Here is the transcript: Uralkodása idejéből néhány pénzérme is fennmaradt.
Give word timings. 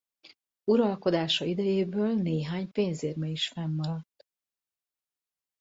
Uralkodása 0.63 1.45
idejéből 1.45 2.13
néhány 2.13 2.71
pénzérme 2.71 3.27
is 3.27 3.47
fennmaradt. 3.47 4.23